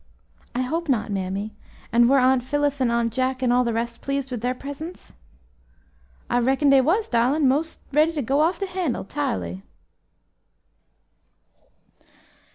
[0.55, 1.53] "I hope not, mammy;
[1.91, 5.13] and were Aunt Phillis, and Uncle Jack, and all the rest pleased with their presents?"
[6.27, 9.61] "I reckon dey was, darlin', mos' ready to go off de handle, 'tirely."